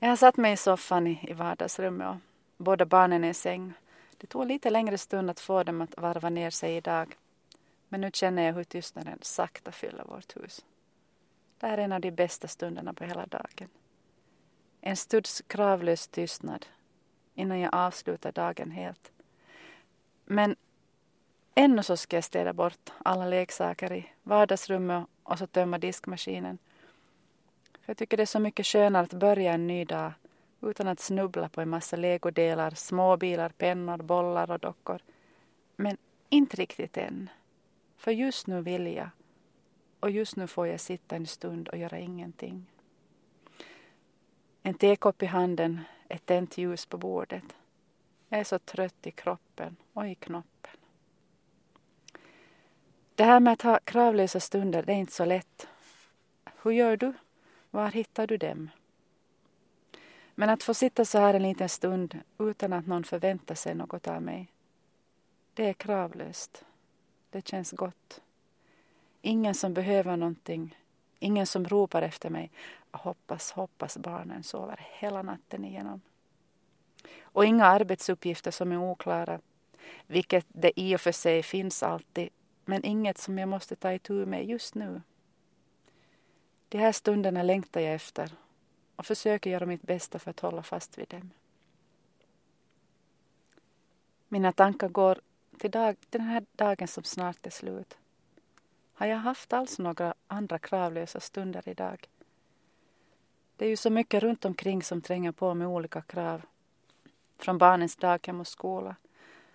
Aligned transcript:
Jag 0.00 0.08
har 0.08 0.16
satt 0.16 0.36
mig 0.36 0.52
i 0.52 0.56
soffan 0.56 1.06
i, 1.06 1.18
i 1.28 1.32
vardagsrummet 1.32 2.08
och 2.08 2.16
båda 2.64 2.84
barnen 2.86 3.24
är 3.24 3.30
i 3.30 3.34
säng. 3.34 3.72
Det 4.16 4.26
tog 4.26 4.46
lite 4.46 4.70
längre 4.70 4.98
stund 4.98 5.30
att 5.30 5.40
få 5.40 5.62
dem 5.62 5.80
att 5.80 5.98
varva 5.98 6.30
ner 6.30 6.50
sig 6.50 6.76
idag. 6.76 7.16
Men 7.88 8.00
nu 8.00 8.10
känner 8.12 8.42
jag 8.42 8.52
hur 8.52 8.64
tystnaden 8.64 9.18
sakta 9.22 9.72
fyller 9.72 10.04
vårt 10.04 10.36
hus. 10.36 10.64
Det 11.58 11.66
här 11.66 11.78
är 11.78 11.82
en 11.82 11.92
av 11.92 12.00
de 12.00 12.10
bästa 12.10 12.48
stunderna 12.48 12.94
på 12.94 13.04
hela 13.04 13.26
dagen. 13.26 13.68
En 14.80 14.96
stunds 14.96 15.42
kravlös 15.46 16.08
tystnad 16.08 16.66
innan 17.34 17.60
jag 17.60 17.74
avslutar 17.74 18.32
dagen 18.32 18.70
helt. 18.70 19.12
Men 20.24 20.56
ännu 21.54 21.82
så 21.82 21.96
ska 21.96 22.16
jag 22.16 22.24
städa 22.24 22.52
bort 22.52 22.92
alla 23.04 23.26
leksaker 23.26 23.92
i 23.92 24.12
vardagsrummet 24.22 25.06
och 25.22 25.38
så 25.38 25.46
tömma 25.46 25.78
diskmaskinen. 25.78 26.58
För 27.88 27.90
jag 27.90 27.96
tycker 27.96 28.16
det 28.16 28.22
är 28.22 28.26
så 28.26 28.38
mycket 28.38 28.66
skönare 28.66 29.02
att 29.02 29.12
börja 29.12 29.52
en 29.52 29.66
ny 29.66 29.84
dag 29.84 30.12
utan 30.60 30.88
att 30.88 31.00
snubbla 31.00 31.48
på 31.48 31.60
en 31.60 31.68
massa 31.68 31.96
legodelar, 31.96 32.70
småbilar, 32.70 33.48
pennor, 33.48 33.96
bollar 33.96 34.50
och 34.50 34.58
dockor. 34.58 35.02
Men 35.76 35.96
inte 36.28 36.56
riktigt 36.56 36.96
än. 36.96 37.30
För 37.96 38.10
just 38.10 38.46
nu 38.46 38.62
vill 38.62 38.86
jag 38.86 39.10
och 40.00 40.10
just 40.10 40.36
nu 40.36 40.46
får 40.46 40.66
jag 40.66 40.80
sitta 40.80 41.16
en 41.16 41.26
stund 41.26 41.68
och 41.68 41.78
göra 41.78 41.98
ingenting. 41.98 42.66
En 44.62 44.74
tekopp 44.74 45.22
i 45.22 45.26
handen, 45.26 45.80
ett 46.08 46.26
tänt 46.26 46.58
ljus 46.58 46.86
på 46.86 46.98
bordet. 46.98 47.44
Jag 48.28 48.40
är 48.40 48.44
så 48.44 48.58
trött 48.58 49.06
i 49.06 49.10
kroppen 49.10 49.76
och 49.92 50.08
i 50.08 50.14
knoppen. 50.14 50.76
Det 53.14 53.24
här 53.24 53.40
med 53.40 53.52
att 53.52 53.62
ha 53.62 53.78
kravlösa 53.84 54.40
stunder, 54.40 54.82
det 54.82 54.92
är 54.92 54.96
inte 54.96 55.12
så 55.12 55.24
lätt. 55.24 55.68
Hur 56.62 56.70
gör 56.70 56.96
du? 56.96 57.12
Var 57.70 57.90
hittar 57.90 58.26
du 58.26 58.36
dem? 58.36 58.70
Men 60.34 60.50
att 60.50 60.62
få 60.62 60.74
sitta 60.74 61.04
så 61.04 61.18
här 61.18 61.34
en 61.34 61.42
liten 61.42 61.68
stund 61.68 62.18
utan 62.38 62.72
att 62.72 62.86
någon 62.86 63.04
förväntar 63.04 63.54
sig 63.54 63.74
något 63.74 64.08
av 64.08 64.22
mig, 64.22 64.52
det 65.54 65.68
är 65.68 65.72
kravlöst. 65.72 66.64
Det 67.30 67.48
känns 67.48 67.72
gott. 67.72 68.20
Ingen 69.22 69.54
som 69.54 69.74
behöver 69.74 70.16
någonting, 70.16 70.76
ingen 71.18 71.46
som 71.46 71.64
ropar 71.64 72.02
efter 72.02 72.30
mig. 72.30 72.50
Hoppas, 72.90 73.52
hoppas 73.52 73.98
barnen 73.98 74.42
sover 74.42 74.86
hela 74.92 75.22
natten 75.22 75.64
igenom. 75.64 76.00
Och 77.22 77.44
inga 77.44 77.64
arbetsuppgifter 77.64 78.50
som 78.50 78.72
är 78.72 78.82
oklara, 78.82 79.40
vilket 80.06 80.46
det 80.48 80.80
i 80.80 80.96
och 80.96 81.00
för 81.00 81.12
sig 81.12 81.42
finns 81.42 81.82
alltid, 81.82 82.28
men 82.64 82.84
inget 82.84 83.18
som 83.18 83.38
jag 83.38 83.48
måste 83.48 83.76
ta 83.76 83.92
itu 83.92 84.26
med 84.26 84.46
just 84.46 84.74
nu. 84.74 85.02
De 86.68 86.78
här 86.78 86.92
stunderna 86.92 87.42
längtar 87.42 87.80
jag 87.80 87.94
efter 87.94 88.32
och 88.96 89.06
försöker 89.06 89.50
göra 89.50 89.66
mitt 89.66 89.82
bästa 89.82 90.18
för 90.18 90.30
att 90.30 90.40
hålla 90.40 90.62
fast 90.62 90.98
vid 90.98 91.08
dem. 91.08 91.30
Mina 94.28 94.52
tankar 94.52 94.88
går 94.88 95.20
till 95.58 95.70
dag, 95.70 95.96
den 96.10 96.20
här 96.20 96.44
dagen 96.52 96.88
som 96.88 97.04
snart 97.04 97.46
är 97.46 97.50
slut. 97.50 97.96
Har 98.94 99.06
jag 99.06 99.16
haft 99.16 99.52
alls 99.52 99.78
några 99.78 100.14
andra 100.26 100.58
kravlösa 100.58 101.20
stunder 101.20 101.68
idag? 101.68 102.08
Det 103.56 103.64
är 103.64 103.68
ju 103.68 103.76
så 103.76 103.90
mycket 103.90 104.22
runt 104.22 104.44
omkring 104.44 104.82
som 104.82 105.00
tränger 105.00 105.32
på 105.32 105.54
med 105.54 105.68
olika 105.68 106.02
krav. 106.02 106.42
Från 107.38 107.58
barnens 107.58 107.96
daghem 107.96 108.40
och 108.40 108.46
skola, 108.46 108.96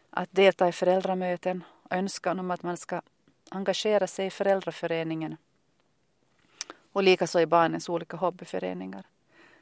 att 0.09 0.31
delta 0.31 0.67
i 0.67 0.72
föräldramöten 0.72 1.64
och 1.84 1.91
önskan 1.91 2.39
om 2.39 2.52
att 2.52 2.64
man 2.64 2.78
ska 2.78 3.02
engagera 3.50 4.08
sig 4.08 4.25
i 4.25 4.30
föräldraföreningen 4.30 5.38
och 6.94 7.03
likaså 7.03 7.39
i 7.39 7.45
barnens 7.45 7.89
olika 7.89 8.17
hobbyföreningar. 8.17 9.05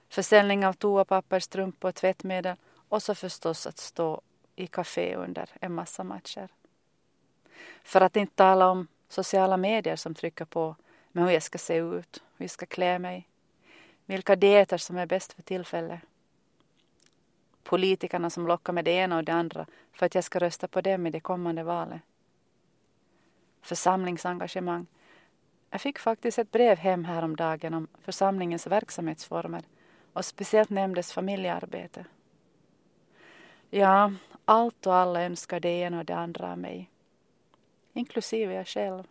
Försäljning 0.10 0.66
av 0.66 0.74
toapapper, 0.74 1.40
strumpor 1.40 1.90
och 1.90 1.96
tvättmedel 1.96 2.56
och 2.90 3.04
så 3.04 3.16
förstås 3.16 3.68
att 3.68 3.78
stå 3.78 4.22
i 4.56 4.68
café 4.68 5.16
under 5.16 5.50
en 5.62 5.74
massa 5.74 6.04
matcher. 6.04 6.50
För 7.84 8.02
att 8.02 8.16
inte 8.16 8.36
tala 8.36 8.70
om 8.70 8.88
sociala 9.10 9.58
medier 9.58 9.96
som 9.96 10.16
trycker 10.16 10.46
på 10.46 10.76
med 11.12 11.24
hur 11.24 11.32
jag 11.32 11.44
ska 11.44 11.58
se 11.58 11.78
ut, 11.78 12.24
hur 12.38 12.44
jag 12.44 12.52
ska 12.52 12.66
klä 12.66 13.00
mig, 13.00 13.28
vilka 14.06 14.36
dieter 14.36 14.78
som 14.78 14.98
är 14.98 15.06
bäst 15.06 15.34
för 15.34 15.42
tillfället. 15.42 16.00
Politikerna 17.64 18.30
som 18.30 18.48
lockar 18.48 18.74
med 18.74 18.86
det 18.86 18.92
ena 18.92 19.18
och 19.18 19.24
det 19.24 19.34
andra 19.34 19.66
för 19.94 20.06
att 20.06 20.16
jag 20.16 20.24
ska 20.24 20.40
rösta 20.40 20.68
på 20.68 20.82
dem 20.82 21.08
i 21.08 21.10
det 21.10 21.20
kommande 21.20 21.64
valet. 21.64 22.02
Församlingsengagemang. 23.62 24.86
Jag 25.72 25.82
fick 25.82 26.00
faktiskt 26.00 26.40
ett 26.40 26.52
brev 26.52 26.78
hem 26.78 27.06
häromdagen 27.06 27.74
om 27.74 27.88
församlingens 28.02 28.68
verksamhetsformer 28.68 29.64
och 30.14 30.26
speciellt 30.26 30.70
nämndes 30.70 31.14
familjearbete. 31.14 32.06
Ja, 33.70 34.14
allt 34.46 34.88
och 34.88 34.96
alla 34.96 35.24
önskar 35.24 35.60
det 35.60 35.70
ena 35.70 36.00
och 36.00 36.06
det 36.06 36.16
andra 36.16 36.52
av 36.52 36.58
mig. 36.58 36.90
Inklusive 37.94 38.54
jag 38.54 38.68
själv. 38.68 39.04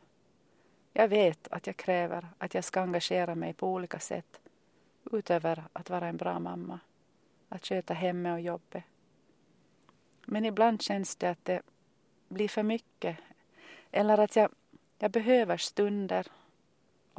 Jag 0.93 1.09
vet 1.09 1.49
att 1.51 1.67
jag 1.67 1.77
kräver 1.77 2.29
att 2.39 2.55
jag 2.55 2.65
ska 2.65 2.81
engagera 2.81 3.35
mig 3.35 3.53
på 3.53 3.69
olika 3.69 3.99
sätt 3.99 4.41
utöver 5.13 5.65
att 5.73 5.91
vara 5.91 6.09
en 6.09 6.17
bra 6.17 6.39
mamma, 6.39 6.81
att 7.49 7.67
sköta 7.67 7.95
hemmet 7.95 8.33
och 8.33 8.41
jobbet. 8.41 8.85
Men 10.27 10.45
ibland 10.45 10.83
känns 10.83 11.17
det 11.17 11.31
att 11.31 11.45
det 11.45 11.63
blir 12.29 12.49
för 12.49 12.63
mycket 12.63 13.17
eller 13.91 14.19
att 14.19 14.37
jag, 14.37 14.51
jag 14.99 15.11
behöver 15.11 15.57
stunder 15.57 16.27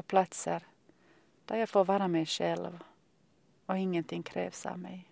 och 0.02 0.08
platser 0.08 0.64
där 1.46 1.58
jag 1.58 1.70
får 1.70 1.86
vara 1.86 2.08
mig 2.08 2.26
själv 2.26 2.80
och 3.66 3.78
ingenting 3.78 4.24
krävs 4.24 4.66
av 4.66 4.80
mig. 4.80 5.10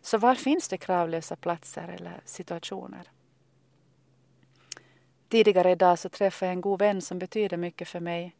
Så 0.00 0.18
var 0.18 0.34
finns 0.34 0.68
det 0.68 0.78
kravlösa 0.78 1.36
platser 1.36 1.88
eller 1.88 2.20
situationer? 2.24 3.08
Tidigare 5.28 5.70
idag 5.70 5.98
så 5.98 6.08
träffade 6.08 6.46
jag 6.48 6.52
en 6.52 6.60
god 6.60 6.78
vän 6.78 7.02
som 7.02 7.18
betyder 7.18 7.56
mycket 7.56 7.88
för 7.88 8.00
mig 8.00 8.36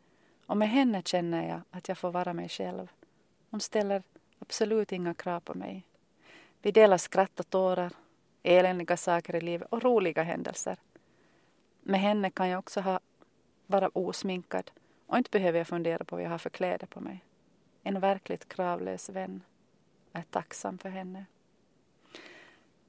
och 0.46 0.56
med 0.56 0.70
henne 0.70 1.02
känner 1.02 1.48
jag 1.48 1.60
att 1.70 1.88
jag 1.88 1.98
får 1.98 2.10
vara 2.10 2.32
mig 2.32 2.48
själv. 2.48 2.90
Hon 3.50 3.60
ställer 3.60 4.02
absolut 4.38 4.92
inga 4.92 5.14
krav 5.14 5.40
på 5.40 5.54
mig. 5.54 5.86
Vi 6.62 6.70
delar 6.72 6.98
skratt 6.98 7.40
och 7.40 7.50
tårar, 7.50 7.92
eländiga 8.42 8.96
saker 8.96 9.36
i 9.36 9.40
livet 9.40 9.68
och 9.70 9.82
roliga 9.82 10.22
händelser. 10.22 10.76
Med 11.80 12.00
henne 12.00 12.30
kan 12.30 12.48
jag 12.48 12.58
också 12.58 12.80
ha, 12.80 13.00
vara 13.66 13.88
osminkad 13.88 14.70
och 15.10 15.18
inte 15.18 15.30
behöver 15.30 15.58
jag 15.58 15.66
fundera 15.66 16.04
på 16.04 16.16
vad 16.16 16.24
jag 16.24 16.30
har 16.30 16.38
för 16.38 16.50
kläder 16.50 16.86
på 16.86 17.00
mig. 17.00 17.24
En 17.82 18.00
verkligt 18.00 18.48
kravlös 18.48 19.08
vän. 19.08 19.42
Jag 20.12 20.20
är 20.20 20.24
tacksam 20.24 20.78
för 20.78 20.88
henne. 20.88 21.24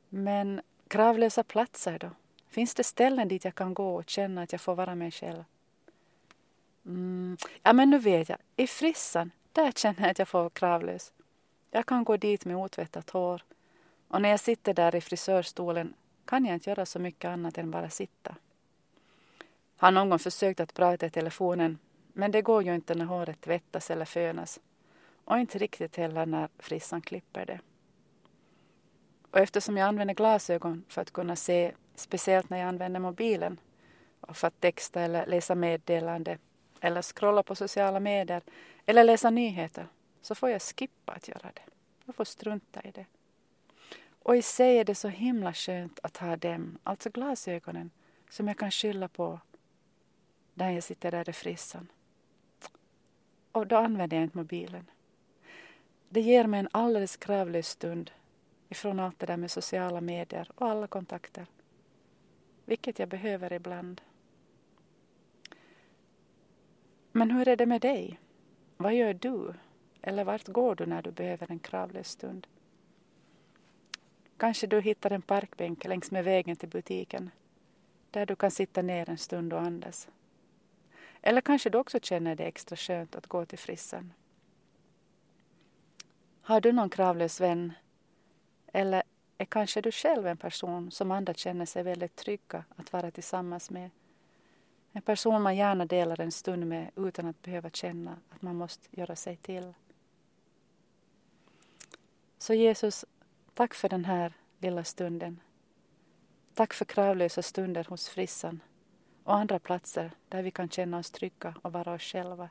Men 0.10 0.62
kravlösa 0.88 1.44
platser 1.44 2.00
då? 2.00 2.10
Finns 2.48 2.76
det 2.76 2.84
ställen 2.84 3.28
dit 3.28 3.46
jag 3.46 3.56
kan 3.56 3.74
gå 3.74 3.96
och 3.96 4.10
känna 4.10 4.42
att 4.42 4.52
jag 4.52 4.62
får 4.62 4.76
vara 4.76 4.96
mig 4.96 5.12
själv? 5.12 5.44
Mm. 6.86 7.38
Ja, 7.64 7.74
men 7.74 7.90
nu 7.90 7.98
vet 7.98 8.30
jag. 8.30 8.38
I 8.56 8.68
frissan, 8.68 9.32
där 9.52 9.72
känner 9.72 10.02
jag 10.02 10.12
att 10.12 10.20
jag 10.20 10.28
får 10.28 10.40
vara 10.40 10.50
kravlös. 10.50 11.14
Jag 11.72 11.86
kan 11.86 12.04
gå 12.04 12.18
dit 12.18 12.46
med 12.46 12.58
otvättat 12.58 13.10
hår. 13.10 13.44
Och 14.08 14.22
när 14.22 14.30
jag 14.30 14.40
sitter 14.40 14.74
där 14.74 14.96
i 14.96 15.02
frisörstolen 15.02 15.94
kan 16.26 16.46
jag 16.46 16.54
inte 16.54 16.70
göra 16.70 16.86
så 16.86 17.00
mycket 17.00 17.30
annat 17.30 17.58
än 17.58 17.72
bara 17.72 17.90
sitta. 17.90 18.36
Har 19.78 19.92
någon 19.92 20.20
försökt 20.20 20.60
att 20.60 20.74
prata 20.74 21.06
i 21.06 21.10
telefonen, 21.10 21.78
men 22.14 22.32
det 22.32 22.42
går 22.42 22.64
ju 22.64 22.76
inte 22.76 22.96
när 22.96 23.06
håret 23.06 23.42
tvättas 23.42 23.92
eller 23.92 24.06
fönas. 24.06 24.60
Och 25.26 25.40
inte 25.40 25.58
riktigt 25.58 25.96
heller 25.96 26.26
när 26.26 26.50
frissan 26.60 27.02
klipper 27.02 27.46
det. 27.46 27.60
Och 29.32 29.40
eftersom 29.40 29.78
jag 29.78 29.88
använder 29.88 30.14
glasögon 30.14 30.84
för 30.88 31.02
att 31.02 31.12
kunna 31.12 31.36
se, 31.36 31.72
speciellt 31.96 32.50
när 32.50 32.58
jag 32.58 32.68
använder 32.68 33.00
mobilen 33.00 33.60
och 34.22 34.38
för 34.38 34.48
att 34.48 34.60
texta 34.60 35.02
eller 35.02 35.26
läsa 35.26 35.56
meddelande 35.56 36.38
eller 36.80 37.02
scrolla 37.02 37.44
på 37.44 37.56
sociala 37.56 38.00
medier 38.00 38.42
eller 38.86 39.04
läsa 39.04 39.30
nyheter 39.30 39.88
så 40.22 40.36
får 40.36 40.50
jag 40.50 40.62
skippa 40.62 41.12
att 41.12 41.28
göra 41.28 41.52
det. 41.54 41.62
Jag 42.06 42.16
får 42.16 42.26
strunta 42.26 42.82
i 42.82 42.92
det. 42.92 43.06
Och 44.24 44.36
i 44.36 44.42
sig 44.42 44.80
är 44.80 44.84
det 44.84 44.96
så 44.96 45.08
himla 45.08 45.54
skönt 45.54 46.00
att 46.04 46.18
ha 46.18 46.36
dem, 46.36 46.78
alltså 46.84 47.10
glasögonen, 47.10 47.92
som 48.30 48.48
jag 48.48 48.58
kan 48.58 48.72
skylla 48.72 49.08
på 49.08 49.40
när 50.54 50.72
jag 50.72 50.84
sitter 50.84 51.12
där 51.12 51.30
i 51.30 51.34
frissan. 51.34 51.88
Och 53.52 53.68
då 53.68 53.76
använder 53.76 54.18
jag 54.18 54.24
inte 54.24 54.38
mobilen. 54.38 54.86
Det 56.10 56.22
ger 56.22 56.48
mig 56.48 56.60
en 56.60 56.70
alldeles 56.72 57.18
kravlös 57.18 57.68
stund 57.68 58.12
ifrån 58.70 59.00
allt 59.00 59.20
det 59.20 59.26
där 59.26 59.38
med 59.38 59.52
sociala 59.52 60.02
medier 60.02 60.52
och 60.56 60.68
alla 60.68 60.88
kontakter. 60.88 61.46
Vilket 62.66 63.00
jag 63.00 63.10
behöver 63.10 63.54
ibland. 63.54 64.02
Men 67.12 67.32
hur 67.32 67.48
är 67.48 67.56
det 67.56 67.66
med 67.66 67.82
dig? 67.82 68.20
Vad 68.78 68.96
gör 68.96 69.14
du? 69.14 69.54
Eller 70.02 70.24
vart 70.24 70.48
går 70.48 70.76
du 70.76 70.86
när 70.86 71.02
du 71.02 71.12
behöver 71.12 71.52
en 71.52 71.60
kravlös 71.60 72.10
stund? 72.10 72.48
Kanske 74.38 74.68
du 74.68 74.82
hittar 74.82 75.12
en 75.12 75.22
parkbänk 75.22 75.86
längs 75.86 76.12
med 76.12 76.24
vägen 76.24 76.56
till 76.56 76.70
butiken 76.70 77.30
där 78.12 78.26
du 78.26 78.36
kan 78.36 78.52
sitta 78.52 78.82
ner 78.82 79.10
en 79.10 79.18
stund 79.18 79.54
och 79.54 79.62
andas. 79.62 80.08
Eller 81.22 81.42
kanske 81.42 81.70
du 81.70 81.78
också 81.78 82.00
känner 82.00 82.36
det 82.36 82.44
extra 82.44 82.76
skönt 82.76 83.16
att 83.16 83.28
gå 83.28 83.46
till 83.46 83.60
frissan. 83.60 84.14
Har 86.42 86.62
du 86.62 86.72
någon 86.72 86.90
kravlös 86.90 87.42
vän? 87.42 87.74
Eller 88.74 89.04
är 89.38 89.46
kanske 89.46 89.82
du 89.82 89.92
själv 89.92 90.28
en 90.28 90.38
person 90.38 90.92
som 90.92 91.12
andra 91.12 91.34
känner 91.34 91.66
sig 91.66 91.84
väldigt 91.84 92.16
trygga 92.16 92.64
att 92.76 92.94
vara 92.94 93.12
tillsammans 93.12 93.70
med? 93.70 93.90
En 94.92 95.02
person 95.02 95.42
man 95.42 95.56
gärna 95.56 95.86
delar 95.86 96.22
en 96.22 96.32
stund 96.32 96.68
med 96.68 96.92
utan 96.96 97.26
att 97.26 97.42
behöva 97.42 97.70
känna 97.70 98.18
att 98.30 98.42
man 98.42 98.56
måste 98.56 99.00
göra 99.00 99.16
sig 99.16 99.38
till. 99.38 99.74
Så 102.38 102.54
Jesus, 102.54 103.06
tack 103.54 103.74
för 103.74 103.90
den 103.90 104.06
här 104.06 104.34
lilla 104.60 104.84
stunden. 104.84 105.40
Tack 106.54 106.74
för 106.74 106.86
kravlösa 106.86 107.42
stunder 107.42 107.86
hos 107.90 108.10
frissan 108.10 108.60
och 109.24 109.36
andra 109.36 109.60
platser 109.60 110.12
där 110.30 110.44
vi 110.44 110.52
kan 110.52 110.70
känna 110.70 110.98
oss 110.98 111.12
trygga 111.12 111.56
och 111.62 111.74
vara 111.74 111.94
oss 111.94 112.02
själva. 112.02 112.50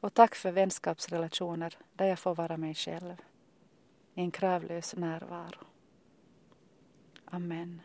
Och 0.00 0.14
tack 0.14 0.34
för 0.34 0.52
vänskapsrelationer 0.52 1.78
där 1.94 2.06
jag 2.06 2.18
får 2.18 2.34
vara 2.34 2.56
mig 2.56 2.74
själv 2.74 3.16
i 4.14 4.20
en 4.20 4.30
kravlös 4.30 4.96
närvaro. 4.96 5.64
Amen. 7.24 7.80